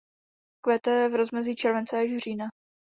[0.61, 2.45] Kvete v rozmezí července až října.